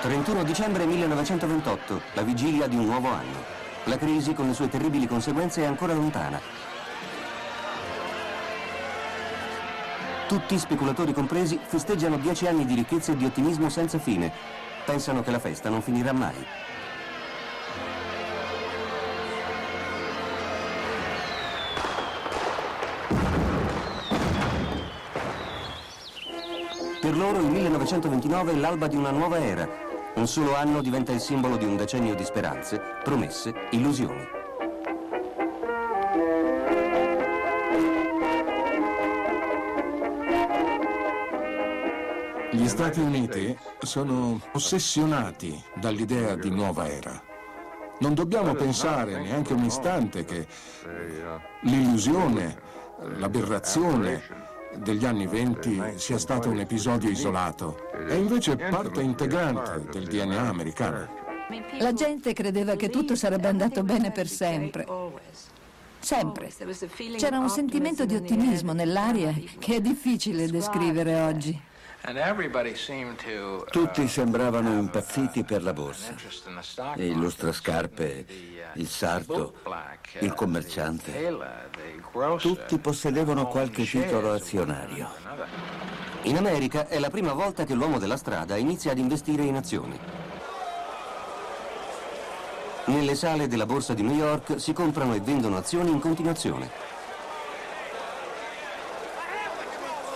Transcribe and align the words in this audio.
31 0.00 0.44
dicembre 0.44 0.86
1928, 0.86 2.00
la 2.14 2.22
vigilia 2.22 2.66
di 2.66 2.74
un 2.74 2.86
nuovo 2.86 3.08
anno. 3.08 3.44
La 3.84 3.98
crisi 3.98 4.32
con 4.32 4.46
le 4.46 4.54
sue 4.54 4.70
terribili 4.70 5.06
conseguenze 5.06 5.60
è 5.60 5.66
ancora 5.66 5.92
lontana. 5.92 6.40
Tutti, 10.26 10.58
speculatori 10.58 11.12
compresi, 11.12 11.60
festeggiano 11.62 12.16
dieci 12.16 12.46
anni 12.46 12.64
di 12.64 12.74
ricchezza 12.74 13.12
e 13.12 13.16
di 13.16 13.26
ottimismo 13.26 13.68
senza 13.68 13.98
fine. 13.98 14.32
Pensano 14.86 15.22
che 15.22 15.30
la 15.30 15.38
festa 15.38 15.68
non 15.68 15.82
finirà 15.82 16.12
mai. 16.14 16.46
Per 27.02 27.16
loro 27.16 27.38
il 27.38 27.50
1929 27.50 28.52
è 28.52 28.54
l'alba 28.54 28.86
di 28.86 28.96
una 28.96 29.10
nuova 29.10 29.38
era. 29.38 29.89
Un 30.20 30.28
solo 30.28 30.54
anno 30.54 30.82
diventa 30.82 31.12
il 31.12 31.18
simbolo 31.18 31.56
di 31.56 31.64
un 31.64 31.76
decennio 31.76 32.14
di 32.14 32.24
speranze, 32.24 32.78
promesse, 33.02 33.54
illusioni. 33.70 34.22
Gli 42.50 42.68
Stati 42.68 43.00
Uniti 43.00 43.56
sono 43.78 44.38
ossessionati 44.52 45.58
dall'idea 45.76 46.34
di 46.34 46.50
nuova 46.50 46.86
era. 46.86 47.18
Non 48.00 48.12
dobbiamo 48.12 48.52
pensare 48.52 49.18
neanche 49.22 49.54
un 49.54 49.64
istante 49.64 50.26
che 50.26 50.46
l'illusione, 51.62 52.60
l'aberrazione, 53.16 54.22
degli 54.76 55.04
anni 55.04 55.26
venti 55.26 55.80
sia 55.96 56.18
stato 56.18 56.48
un 56.48 56.60
episodio 56.60 57.10
isolato, 57.10 57.90
è 58.06 58.14
invece 58.14 58.56
parte 58.56 59.00
integrante 59.02 59.88
del 59.90 60.06
DNA 60.06 60.48
americano. 60.48 61.18
La 61.78 61.92
gente 61.92 62.32
credeva 62.32 62.76
che 62.76 62.88
tutto 62.88 63.16
sarebbe 63.16 63.48
andato 63.48 63.82
bene 63.82 64.10
per 64.12 64.28
sempre. 64.28 64.86
Sempre. 65.98 66.50
C'era 67.16 67.38
un 67.38 67.50
sentimento 67.50 68.06
di 68.06 68.14
ottimismo 68.14 68.72
nell'aria 68.72 69.34
che 69.58 69.76
è 69.76 69.80
difficile 69.80 70.48
descrivere 70.48 71.20
oggi. 71.20 71.68
Tutti 73.70 74.08
sembravano 74.08 74.72
impazziti 74.72 75.44
per 75.44 75.62
la 75.62 75.72
borsa. 75.72 76.14
Il 76.96 77.12
lustrascarpe, 77.12 78.26
il 78.74 78.88
sarto, 78.88 79.54
il 80.20 80.32
commerciante. 80.32 81.36
Tutti 82.38 82.78
possedevano 82.78 83.46
qualche 83.48 83.84
titolo 83.84 84.32
azionario. 84.32 85.08
In 86.22 86.36
America 86.36 86.88
è 86.88 86.98
la 86.98 87.10
prima 87.10 87.32
volta 87.32 87.64
che 87.64 87.74
l'uomo 87.74 87.98
della 87.98 88.16
strada 88.16 88.56
inizia 88.56 88.92
ad 88.92 88.98
investire 88.98 89.42
in 89.42 89.56
azioni. 89.56 89.98
Nelle 92.86 93.14
sale 93.14 93.46
della 93.46 93.66
borsa 93.66 93.94
di 93.94 94.02
New 94.02 94.16
York 94.16 94.58
si 94.58 94.72
comprano 94.72 95.14
e 95.14 95.20
vendono 95.20 95.58
azioni 95.58 95.90
in 95.90 96.00
continuazione. 96.00 96.98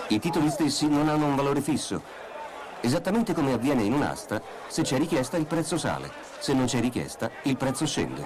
I 0.09 0.19
titoli 0.19 0.51
stessi 0.51 0.87
non 0.87 1.09
hanno 1.09 1.25
un 1.25 1.35
valore 1.35 1.61
fisso. 1.61 1.99
Esattamente 2.81 3.33
come 3.33 3.53
avviene 3.53 3.81
in 3.81 3.93
un'asta, 3.93 4.39
se 4.67 4.83
c'è 4.83 4.99
richiesta 4.99 5.35
il 5.35 5.47
prezzo 5.47 5.79
sale, 5.79 6.11
se 6.37 6.53
non 6.53 6.65
c'è 6.65 6.79
richiesta 6.79 7.31
il 7.43 7.57
prezzo 7.57 7.87
scende. 7.87 8.23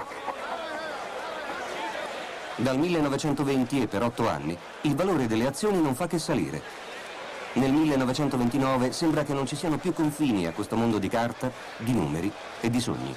Dal 2.57 2.77
1920 2.77 3.81
e 3.81 3.87
per 3.87 4.03
otto 4.03 4.27
anni 4.27 4.57
il 4.81 4.95
valore 4.95 5.27
delle 5.27 5.47
azioni 5.47 5.81
non 5.81 5.95
fa 5.95 6.07
che 6.07 6.19
salire. 6.19 6.61
Nel 7.53 7.71
1929 7.71 8.91
sembra 8.91 9.23
che 9.23 9.33
non 9.33 9.47
ci 9.47 9.55
siano 9.55 9.77
più 9.77 9.93
confini 9.93 10.47
a 10.47 10.51
questo 10.51 10.75
mondo 10.75 10.99
di 10.99 11.07
carta, 11.07 11.49
di 11.77 11.93
numeri 11.93 12.29
e 12.59 12.69
di 12.69 12.81
sogni. 12.81 13.15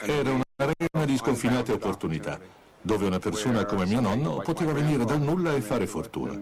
Era 0.00 0.30
un'arena 0.30 1.04
di 1.04 1.16
sconfinate 1.18 1.72
opportunità 1.72 2.64
dove 2.86 3.04
una 3.04 3.18
persona 3.18 3.64
come 3.64 3.84
mio 3.84 4.00
nonno 4.00 4.36
poteva 4.44 4.72
venire 4.72 5.04
dal 5.04 5.20
nulla 5.20 5.52
e 5.54 5.60
fare 5.60 5.88
fortuna. 5.88 6.38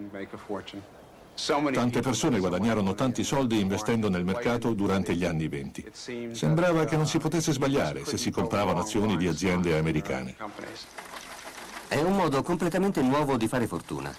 Tante 1.73 2.01
persone 2.01 2.37
guadagnarono 2.37 2.93
tanti 2.93 3.23
soldi 3.23 3.59
investendo 3.59 4.09
nel 4.09 4.23
mercato 4.23 4.73
durante 4.73 5.15
gli 5.15 5.25
anni 5.25 5.47
venti. 5.47 5.83
Sembrava 6.31 6.85
che 6.85 6.95
non 6.95 7.07
si 7.07 7.17
potesse 7.17 7.51
sbagliare 7.51 8.05
se 8.05 8.17
si 8.17 8.29
compravano 8.29 8.79
azioni 8.79 9.17
di 9.17 9.27
aziende 9.27 9.75
americane. 9.75 10.35
È 11.87 11.99
un 11.99 12.15
modo 12.15 12.43
completamente 12.43 13.01
nuovo 13.01 13.37
di 13.37 13.47
fare 13.47 13.65
fortuna. 13.65 14.15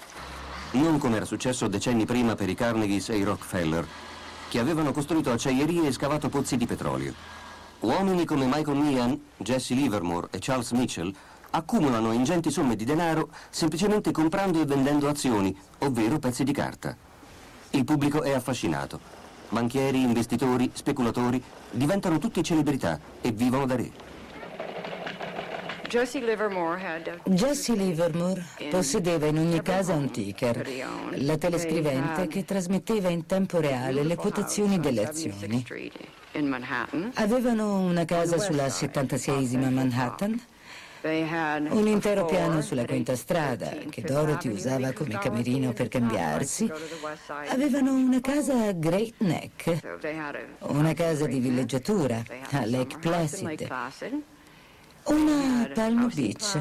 Non 0.72 0.98
come 0.98 1.16
era 1.16 1.24
successo 1.24 1.68
decenni 1.68 2.06
prima 2.06 2.34
per 2.34 2.48
i 2.48 2.54
Carnegies 2.54 3.08
e 3.10 3.18
i 3.18 3.22
Rockefeller, 3.22 3.86
che 4.48 4.58
avevano 4.58 4.90
costruito 4.90 5.30
acciaierie 5.30 5.86
e 5.86 5.92
scavato 5.92 6.28
pozzi 6.28 6.56
di 6.56 6.66
petrolio. 6.66 7.14
Uomini 7.80 8.24
come 8.24 8.46
Michael 8.46 8.78
Meehan, 8.78 9.20
Jesse 9.36 9.74
Livermore 9.74 10.28
e 10.32 10.38
Charles 10.40 10.72
Mitchell 10.72 11.14
accumulano 11.50 12.12
ingenti 12.12 12.50
somme 12.50 12.76
di 12.76 12.84
denaro 12.84 13.30
semplicemente 13.50 14.10
comprando 14.10 14.60
e 14.60 14.64
vendendo 14.64 15.08
azioni, 15.08 15.56
ovvero 15.78 16.18
pezzi 16.18 16.44
di 16.44 16.52
carta. 16.52 16.96
Il 17.70 17.84
pubblico 17.84 18.22
è 18.22 18.32
affascinato. 18.32 19.00
Banchieri, 19.48 20.02
investitori, 20.02 20.70
speculatori 20.72 21.42
diventano 21.70 22.18
tutti 22.18 22.42
celebrità 22.42 22.98
e 23.20 23.30
vivono 23.30 23.66
da 23.66 23.76
re. 23.76 23.90
Jesse 27.24 27.74
Livermore 27.74 28.44
possedeva 28.70 29.26
in 29.26 29.38
ogni 29.38 29.62
casa 29.62 29.94
un 29.94 30.10
ticker, 30.10 30.68
la 31.12 31.36
telescrivente 31.36 32.26
che 32.26 32.44
trasmetteva 32.44 33.08
in 33.08 33.24
tempo 33.24 33.60
reale 33.60 34.02
le 34.02 34.16
quotazioni 34.16 34.80
delle 34.80 35.06
azioni. 35.06 35.64
Avevano 37.14 37.78
una 37.78 38.04
casa 38.04 38.38
sulla 38.38 38.66
76esima 38.66 39.70
Manhattan 39.70 40.40
un 41.06 41.86
intero 41.86 42.24
piano 42.24 42.60
sulla 42.60 42.84
quinta 42.84 43.14
strada 43.14 43.70
che 43.88 44.02
Dorothy 44.02 44.48
usava 44.48 44.92
come 44.92 45.18
camerino 45.18 45.72
per 45.72 45.88
cambiarsi. 45.88 46.70
Avevano 47.48 47.92
una 47.92 48.20
casa 48.20 48.66
a 48.66 48.72
Great 48.72 49.14
Neck, 49.18 49.80
una 50.60 50.92
casa 50.94 51.26
di 51.26 51.38
villeggiatura 51.38 52.22
a 52.50 52.66
Lake 52.66 52.98
Placid, 52.98 53.68
una 55.04 55.62
a 55.62 55.68
Palm 55.72 56.10
Beach. 56.12 56.58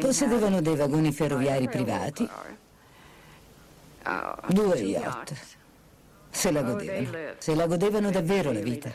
Possedevano 0.00 0.60
dei 0.60 0.76
vagoni 0.76 1.12
ferroviari 1.12 1.68
privati, 1.68 2.28
due 4.48 4.78
yacht. 4.78 5.34
Se 6.30 6.50
la 6.50 6.62
godevano, 6.62 7.34
se 7.38 7.54
la 7.54 7.66
godevano 7.66 8.10
davvero 8.10 8.52
la 8.52 8.60
vita. 8.60 8.90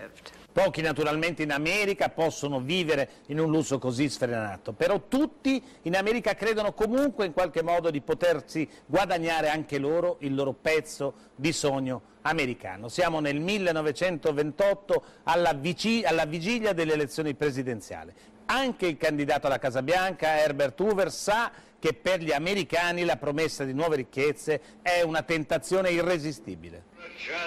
Pochi 0.57 0.81
naturalmente 0.81 1.43
in 1.43 1.51
America 1.51 2.09
possono 2.09 2.59
vivere 2.59 3.09
in 3.27 3.39
un 3.39 3.51
lusso 3.51 3.77
così 3.77 4.09
sfrenato, 4.09 4.73
però 4.73 5.03
tutti 5.07 5.61
in 5.83 5.95
America 5.95 6.33
credono 6.33 6.73
comunque 6.73 7.27
in 7.27 7.31
qualche 7.31 7.61
modo 7.61 7.91
di 7.91 8.01
potersi 8.01 8.67
guadagnare 8.87 9.49
anche 9.49 9.77
loro 9.77 10.17
il 10.21 10.33
loro 10.33 10.53
pezzo 10.53 11.13
di 11.35 11.53
sogno 11.53 12.01
americano. 12.23 12.89
Siamo 12.89 13.19
nel 13.19 13.39
1928 13.39 15.03
alla, 15.25 15.49
alla 15.51 16.25
vigilia 16.25 16.73
delle 16.73 16.93
elezioni 16.93 17.35
presidenziali. 17.35 18.11
Anche 18.49 18.87
il 18.87 18.97
candidato 18.97 19.47
alla 19.47 19.59
Casa 19.59 19.81
Bianca, 19.81 20.39
Herbert 20.39 20.79
Hoover, 20.79 21.11
sa 21.11 21.51
che 21.79 21.93
per 21.93 22.21
gli 22.21 22.31
americani 22.31 23.03
la 23.03 23.17
promessa 23.17 23.63
di 23.63 23.73
nuove 23.73 23.97
ricchezze 23.97 24.61
è 24.81 25.01
una 25.01 25.21
tentazione 25.21 25.89
irresistibile. 25.91 26.85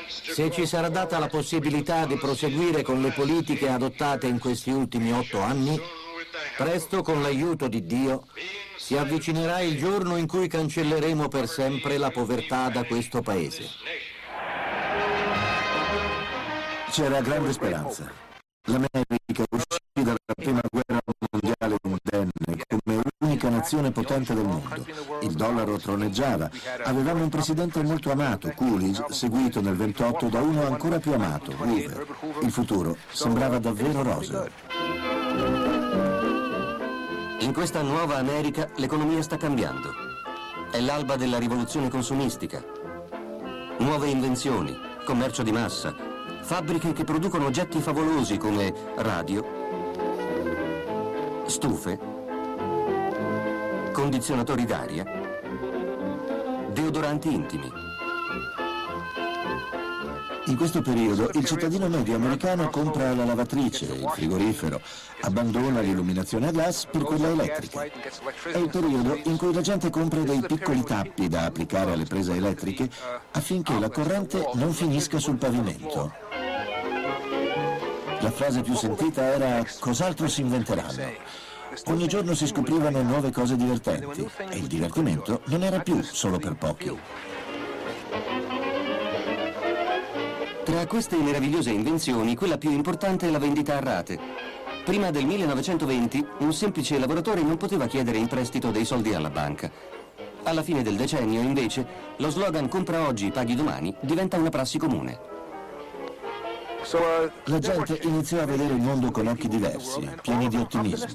Se 0.08 0.50
ci 0.50 0.66
sarà 0.66 0.88
data 0.88 1.18
la 1.18 1.28
possibilità 1.28 2.04
di 2.04 2.16
proseguire 2.16 2.82
con 2.82 3.00
le 3.00 3.10
politiche 3.12 3.68
adottate 3.68 4.26
in 4.26 4.38
questi 4.38 4.70
ultimi 4.70 5.12
otto 5.12 5.40
anni, 5.40 5.80
presto 6.56 7.02
con 7.02 7.22
l'aiuto 7.22 7.66
di 7.66 7.84
Dio 7.86 8.26
si 8.76 8.96
avvicinerà 8.96 9.60
il 9.60 9.78
giorno 9.78 10.16
in 10.16 10.26
cui 10.26 10.48
cancelleremo 10.48 11.28
per 11.28 11.48
sempre 11.48 11.96
la 11.96 12.10
povertà 12.10 12.68
da 12.68 12.84
questo 12.84 13.22
paese. 13.22 13.64
C'era 16.90 17.20
grande 17.20 17.52
speranza. 17.52 18.10
L'America 18.64 19.19
nazione 23.60 23.90
potente 23.90 24.34
del 24.34 24.46
mondo. 24.46 24.86
Il 25.20 25.32
dollaro 25.32 25.76
troneggiava. 25.76 26.50
Avevamo 26.84 27.22
un 27.22 27.28
presidente 27.28 27.82
molto 27.82 28.10
amato, 28.10 28.50
Coolidge, 28.54 29.04
seguito 29.10 29.60
nel 29.60 29.76
28 29.76 30.28
da 30.28 30.40
uno 30.40 30.66
ancora 30.66 30.98
più 30.98 31.12
amato, 31.12 31.52
Hoover. 31.58 32.06
Il 32.40 32.50
futuro 32.50 32.96
sembrava 33.12 33.58
davvero 33.58 34.02
roseo. 34.02 34.48
In 37.40 37.52
questa 37.52 37.82
nuova 37.82 38.16
America 38.16 38.70
l'economia 38.76 39.22
sta 39.22 39.36
cambiando. 39.36 39.92
È 40.70 40.80
l'alba 40.80 41.16
della 41.16 41.38
rivoluzione 41.38 41.90
consumistica. 41.90 42.64
Nuove 43.78 44.08
invenzioni, 44.08 44.74
commercio 45.04 45.42
di 45.42 45.52
massa, 45.52 45.94
fabbriche 46.40 46.92
che 46.92 47.04
producono 47.04 47.46
oggetti 47.46 47.80
favolosi 47.80 48.38
come 48.38 48.72
radio, 48.96 49.58
stufe, 51.46 52.09
condizionatori 54.00 54.64
d'aria, 54.64 55.04
deodoranti 56.72 57.34
intimi. 57.34 57.70
In 60.46 60.56
questo 60.56 60.80
periodo 60.80 61.28
il 61.34 61.44
cittadino 61.44 61.86
medio 61.86 62.14
americano 62.14 62.70
compra 62.70 63.12
la 63.14 63.26
lavatrice, 63.26 63.84
il 63.84 64.10
frigorifero, 64.14 64.80
abbandona 65.20 65.80
l'illuminazione 65.80 66.48
a 66.48 66.50
gas 66.50 66.86
per 66.86 67.02
quella 67.02 67.28
elettrica. 67.28 67.82
È 67.82 68.56
il 68.56 68.70
periodo 68.70 69.20
in 69.24 69.36
cui 69.36 69.52
la 69.52 69.60
gente 69.60 69.90
compra 69.90 70.20
dei 70.20 70.40
piccoli 70.40 70.82
tappi 70.82 71.28
da 71.28 71.44
applicare 71.44 71.92
alle 71.92 72.04
prese 72.04 72.34
elettriche 72.34 72.88
affinché 73.32 73.78
la 73.78 73.90
corrente 73.90 74.48
non 74.54 74.72
finisca 74.72 75.18
sul 75.18 75.36
pavimento. 75.36 76.10
La 78.20 78.30
frase 78.30 78.62
più 78.62 78.74
sentita 78.74 79.22
era 79.24 79.62
cos'altro 79.78 80.26
si 80.26 80.40
inventeranno. 80.40 81.49
Ogni 81.86 82.08
giorno 82.08 82.34
si 82.34 82.46
scoprivano 82.46 83.00
nuove 83.02 83.30
cose 83.30 83.56
divertenti 83.56 84.28
e 84.48 84.56
il 84.56 84.66
divertimento 84.66 85.42
non 85.46 85.62
era 85.62 85.78
più 85.80 86.02
solo 86.02 86.38
per 86.38 86.56
pochi. 86.56 86.98
Tra 90.64 90.86
queste 90.86 91.16
meravigliose 91.16 91.70
invenzioni, 91.70 92.34
quella 92.34 92.58
più 92.58 92.70
importante 92.70 93.28
è 93.28 93.30
la 93.30 93.38
vendita 93.38 93.76
a 93.76 93.80
rate. 93.80 94.18
Prima 94.84 95.10
del 95.10 95.26
1920 95.26 96.26
un 96.38 96.52
semplice 96.52 96.98
lavoratore 96.98 97.42
non 97.42 97.56
poteva 97.56 97.86
chiedere 97.86 98.18
in 98.18 98.26
prestito 98.26 98.70
dei 98.70 98.84
soldi 98.84 99.14
alla 99.14 99.30
banca. 99.30 99.70
Alla 100.42 100.62
fine 100.62 100.82
del 100.82 100.96
decennio, 100.96 101.40
invece, 101.40 101.86
lo 102.16 102.30
slogan 102.30 102.68
compra 102.68 103.06
oggi, 103.06 103.30
paghi 103.30 103.54
domani 103.54 103.94
diventa 104.00 104.36
una 104.36 104.48
prassi 104.48 104.78
comune. 104.78 105.18
La 107.44 107.58
gente 107.58 108.00
iniziò 108.02 108.40
a 108.40 108.46
vedere 108.46 108.74
il 108.74 108.80
mondo 108.80 109.10
con 109.10 109.26
occhi 109.26 109.48
diversi, 109.48 110.08
pieni 110.22 110.48
di 110.48 110.56
ottimismo. 110.56 111.06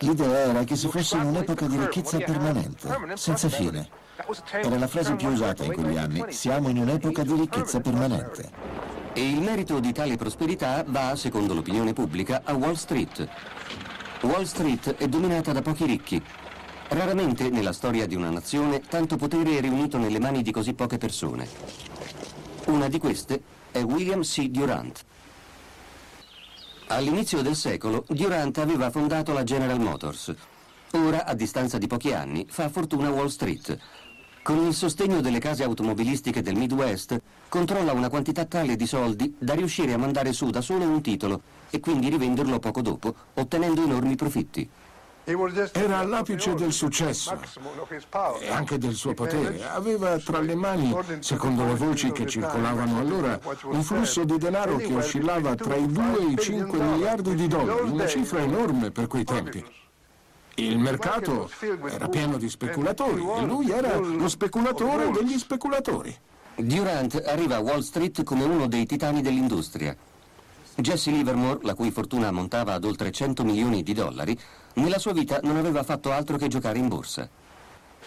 L'idea 0.00 0.50
era 0.50 0.64
che 0.64 0.76
si 0.76 0.88
fosse 0.88 1.16
in 1.16 1.24
un'epoca 1.24 1.66
di 1.66 1.76
ricchezza 1.76 2.18
permanente, 2.18 2.88
senza 3.14 3.48
fine. 3.48 3.88
Era 4.52 4.78
la 4.78 4.86
frase 4.86 5.16
più 5.16 5.28
usata 5.28 5.64
in 5.64 5.72
quegli 5.72 5.96
anni, 5.96 6.24
siamo 6.28 6.68
in 6.68 6.78
un'epoca 6.78 7.22
di 7.22 7.34
ricchezza 7.34 7.80
permanente. 7.80 8.50
E 9.12 9.28
il 9.28 9.40
merito 9.40 9.80
di 9.80 9.92
tale 9.92 10.16
prosperità 10.16 10.84
va, 10.86 11.16
secondo 11.16 11.52
l'opinione 11.52 11.92
pubblica, 11.92 12.42
a 12.44 12.54
Wall 12.54 12.74
Street. 12.74 13.28
Wall 14.20 14.44
Street 14.44 14.94
è 14.94 15.08
dominata 15.08 15.52
da 15.52 15.62
pochi 15.62 15.84
ricchi. 15.86 16.22
Raramente 16.88 17.50
nella 17.50 17.72
storia 17.72 18.06
di 18.06 18.14
una 18.14 18.30
nazione 18.30 18.80
tanto 18.80 19.16
potere 19.16 19.58
è 19.58 19.60
riunito 19.60 19.98
nelle 19.98 20.20
mani 20.20 20.42
di 20.42 20.52
così 20.52 20.74
poche 20.74 20.98
persone. 20.98 21.46
Una 22.66 22.88
di 22.88 22.98
queste 22.98 23.42
è 23.72 23.82
William 23.82 24.22
C. 24.22 24.48
Durant. 24.48 25.04
All'inizio 26.90 27.42
del 27.42 27.54
secolo 27.54 28.02
Durant 28.08 28.56
aveva 28.56 28.90
fondato 28.90 29.34
la 29.34 29.44
General 29.44 29.78
Motors. 29.78 30.34
Ora, 30.92 31.26
a 31.26 31.34
distanza 31.34 31.76
di 31.76 31.86
pochi 31.86 32.14
anni, 32.14 32.46
fa 32.48 32.70
fortuna 32.70 33.10
Wall 33.10 33.26
Street. 33.26 33.78
Con 34.42 34.64
il 34.66 34.72
sostegno 34.72 35.20
delle 35.20 35.38
case 35.38 35.64
automobilistiche 35.64 36.40
del 36.40 36.56
Midwest, 36.56 37.20
controlla 37.50 37.92
una 37.92 38.08
quantità 38.08 38.46
tale 38.46 38.74
di 38.74 38.86
soldi 38.86 39.34
da 39.38 39.52
riuscire 39.52 39.92
a 39.92 39.98
mandare 39.98 40.32
su 40.32 40.48
da 40.48 40.62
solo 40.62 40.84
un 40.84 41.02
titolo 41.02 41.42
e 41.68 41.78
quindi 41.78 42.08
rivenderlo 42.08 42.58
poco 42.58 42.80
dopo, 42.80 43.14
ottenendo 43.34 43.84
enormi 43.84 44.16
profitti. 44.16 44.66
Era 45.72 45.98
all'apice 45.98 46.54
del 46.54 46.72
successo 46.72 47.38
e 48.40 48.48
anche 48.48 48.78
del 48.78 48.94
suo 48.94 49.12
potere. 49.12 49.62
Aveva 49.68 50.16
tra 50.16 50.40
le 50.40 50.54
mani, 50.54 50.96
secondo 51.20 51.66
le 51.66 51.74
voci 51.74 52.12
che 52.12 52.24
circolavano 52.24 52.98
allora, 52.98 53.38
un 53.64 53.82
flusso 53.82 54.24
di 54.24 54.38
denaro 54.38 54.76
che 54.76 54.94
oscillava 54.94 55.54
tra 55.54 55.74
i 55.76 55.86
2 55.86 56.18
e 56.18 56.32
i 56.32 56.36
5 56.38 56.78
miliardi 56.78 57.34
di 57.34 57.46
dollari, 57.46 57.90
una 57.90 58.06
cifra 58.06 58.40
enorme 58.40 58.90
per 58.90 59.06
quei 59.06 59.24
tempi. 59.24 59.62
Il 60.54 60.78
mercato 60.78 61.50
era 61.90 62.08
pieno 62.08 62.38
di 62.38 62.48
speculatori 62.48 63.22
e 63.22 63.44
lui 63.44 63.70
era 63.70 63.98
lo 63.98 64.28
speculatore 64.28 65.10
degli 65.10 65.38
speculatori. 65.38 66.16
Durant 66.56 67.22
arriva 67.26 67.56
a 67.56 67.60
Wall 67.60 67.80
Street 67.80 68.24
come 68.24 68.44
uno 68.44 68.66
dei 68.66 68.86
titani 68.86 69.20
dell'industria. 69.20 69.94
Jesse 70.80 71.10
Livermore, 71.10 71.58
la 71.62 71.74
cui 71.74 71.90
fortuna 71.90 72.28
ammontava 72.28 72.72
ad 72.72 72.84
oltre 72.84 73.10
100 73.10 73.42
milioni 73.42 73.82
di 73.82 73.92
dollari, 73.92 74.38
nella 74.78 74.98
sua 74.98 75.12
vita 75.12 75.40
non 75.42 75.56
aveva 75.56 75.82
fatto 75.82 76.12
altro 76.12 76.36
che 76.36 76.48
giocare 76.48 76.78
in 76.78 76.88
borsa. 76.88 77.28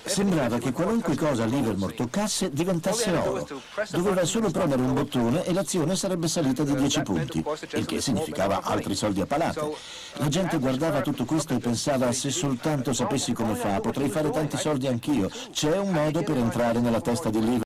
Sembrava 0.03 0.57
che 0.57 0.71
qualunque 0.71 1.15
cosa 1.15 1.45
Livermore 1.45 1.93
toccasse 1.93 2.49
diventasse 2.51 3.11
oro. 3.11 3.47
Doveva 3.91 4.25
solo 4.25 4.49
premere 4.49 4.81
un 4.81 4.93
bottone 4.93 5.45
e 5.45 5.53
l'azione 5.53 5.95
sarebbe 5.95 6.27
salita 6.27 6.63
di 6.63 6.73
10 6.73 7.01
punti, 7.03 7.43
il 7.73 7.85
che 7.85 8.01
significava 8.01 8.61
altri 8.63 8.95
soldi 8.95 9.21
a 9.21 9.27
palate. 9.27 9.75
La 10.13 10.27
gente 10.27 10.57
guardava 10.57 11.01
tutto 11.01 11.23
questo 11.25 11.53
e 11.53 11.59
pensava 11.59 12.11
se 12.13 12.31
soltanto 12.31 12.93
sapessi 12.93 13.33
come 13.33 13.53
fa, 13.55 13.79
potrei 13.79 14.09
fare 14.09 14.31
tanti 14.31 14.57
soldi 14.57 14.87
anch'io. 14.87 15.29
C'è 15.51 15.77
un 15.77 15.91
modo 15.91 16.23
per 16.23 16.37
entrare 16.37 16.79
nella 16.79 17.01
testa 17.01 17.29
di 17.29 17.39
Livermore. 17.39 17.59